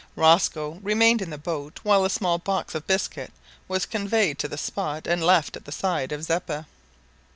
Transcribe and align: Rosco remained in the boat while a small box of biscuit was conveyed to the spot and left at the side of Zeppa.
Rosco 0.15 0.79
remained 0.81 1.21
in 1.21 1.29
the 1.29 1.37
boat 1.37 1.79
while 1.83 2.03
a 2.03 2.09
small 2.09 2.39
box 2.39 2.73
of 2.73 2.87
biscuit 2.87 3.31
was 3.67 3.85
conveyed 3.85 4.39
to 4.39 4.47
the 4.47 4.57
spot 4.57 5.05
and 5.05 5.23
left 5.23 5.55
at 5.55 5.65
the 5.65 5.71
side 5.71 6.11
of 6.11 6.23
Zeppa. 6.23 6.65